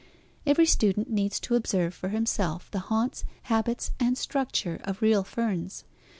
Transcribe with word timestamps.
Every 0.47 0.65
student 0.65 1.11
needs 1.11 1.39
to 1.41 1.53
observe 1.53 1.93
for 1.93 2.09
himself 2.09 2.71
the 2.71 2.79
haunts, 2.79 3.23
habits, 3.43 3.91
and 3.99 4.17
structure 4.17 4.79
of 4.83 4.99
real 5.03 5.23
ferns. 5.23 5.83